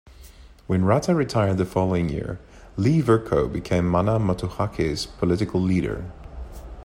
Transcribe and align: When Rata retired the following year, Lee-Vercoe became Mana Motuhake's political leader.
When 0.65 0.83
Rata 0.83 1.13
retired 1.13 1.59
the 1.59 1.65
following 1.67 2.09
year, 2.09 2.39
Lee-Vercoe 2.75 3.53
became 3.53 3.87
Mana 3.87 4.19
Motuhake's 4.19 5.05
political 5.05 5.61
leader. 5.61 6.05